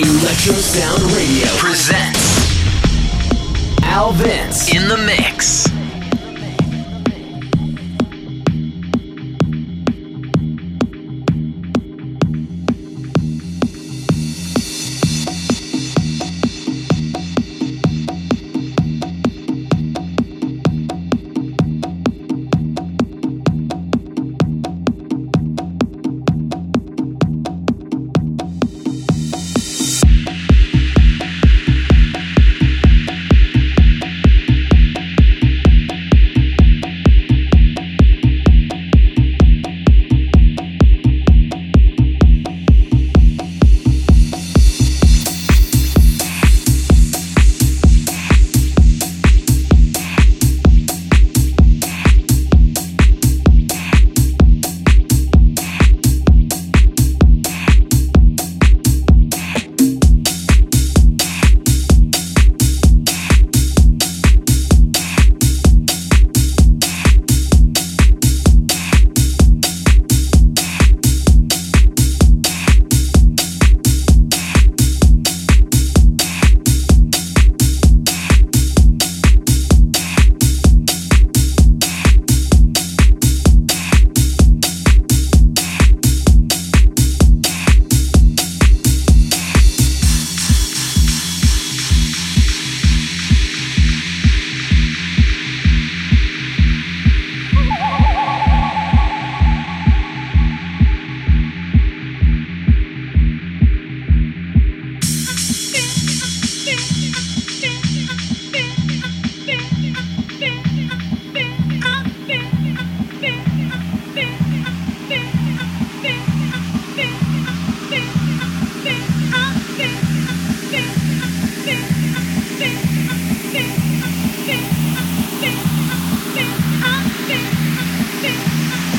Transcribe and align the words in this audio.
Electro 0.00 0.54
Sound 0.54 1.02
Radio 1.10 1.48
presents 1.56 2.54
Al 3.82 4.12
Vince 4.12 4.72
in 4.72 4.86
the 4.86 4.96
mix. 4.96 5.77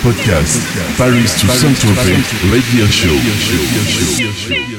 Podcast 0.04 0.60
Paris 0.98 1.34
to 1.42 1.48
Saint-Tropez 1.48 2.24
Radio 2.52 2.86
Show. 2.88 4.79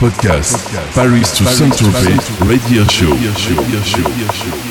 Podcast. 0.00 0.56
Paris 0.94 1.30
to 1.36 1.44
Saint-Tropez 1.44 2.40
Radio 2.48 2.84
Show. 2.86 4.69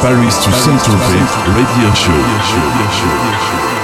Paris 0.00 0.36
to 0.44 0.50
Saint-Tropez 0.52 1.28
Radio 1.54 1.94
Show. 1.94 3.83